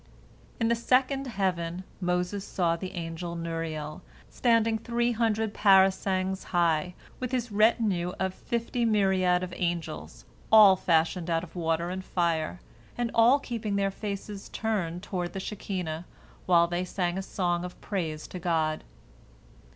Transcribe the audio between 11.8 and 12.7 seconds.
and fire,